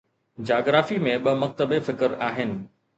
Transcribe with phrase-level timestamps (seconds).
[0.49, 2.51] geography ۾ ٻه مکتب فڪر آهن